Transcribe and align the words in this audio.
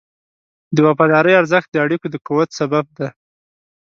د 0.75 0.77
وفادارۍ 0.87 1.33
ارزښت 1.41 1.69
د 1.71 1.75
اړیکو 1.85 2.07
د 2.11 2.15
قوت 2.27 2.49
سبب 2.59 2.85
دی. 2.97 3.07